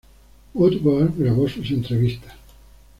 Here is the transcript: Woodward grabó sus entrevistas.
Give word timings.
Woodward 0.55 1.13
grabó 1.15 1.47
sus 1.47 1.69
entrevistas. 1.69 2.33